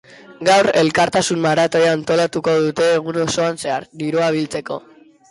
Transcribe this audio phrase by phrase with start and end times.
[0.47, 4.79] Gaur, elkartasun maratoia antolatuko dute egun osoan zehar, dirua biltzeko.